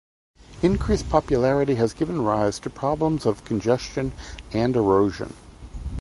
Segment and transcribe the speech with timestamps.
[0.63, 4.13] Increased popularity has given rise to problems of congestion
[4.51, 5.35] and erosion.